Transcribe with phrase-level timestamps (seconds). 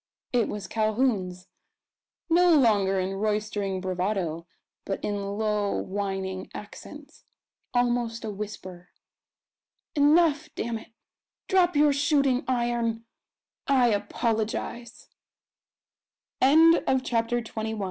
[0.33, 1.47] It was Calhoun's
[2.27, 4.47] no longer in roistering bravado,
[4.83, 7.23] but in low whining accents,
[7.71, 8.89] almost a whisper.
[9.93, 10.91] "Enough, damn it!
[11.47, 13.05] Drop your shooting iron
[13.67, 15.07] I apologise."
[16.41, 16.87] CHAPTER TWENTY TWO.
[16.87, 17.77] AN UNKNOWN DONOR.